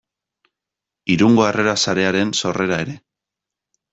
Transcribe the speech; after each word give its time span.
Irungo 1.15 1.43
Harrera 1.49 1.75
Sarearen 1.83 2.33
sorrera 2.41 2.83
ere. 2.87 2.99